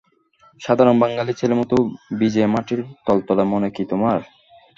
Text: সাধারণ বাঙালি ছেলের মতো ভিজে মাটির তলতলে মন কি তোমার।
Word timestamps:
সাধারণ 0.61 0.95
বাঙালি 1.01 1.33
ছেলের 1.39 1.59
মতো 1.61 1.75
ভিজে 2.19 2.43
মাটির 2.53 2.79
তলতলে 3.05 3.43
মন 3.43 3.63
কি 3.75 3.83
তোমার। 3.91 4.19